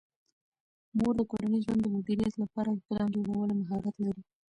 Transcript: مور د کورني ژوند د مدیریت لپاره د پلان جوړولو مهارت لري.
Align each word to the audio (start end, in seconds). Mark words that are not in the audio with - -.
مور 0.97 1.13
د 1.17 1.21
کورني 1.31 1.59
ژوند 1.65 1.81
د 1.83 1.87
مدیریت 1.95 2.33
لپاره 2.43 2.69
د 2.73 2.79
پلان 2.87 3.09
جوړولو 3.15 3.53
مهارت 3.61 3.95
لري. 4.05 4.23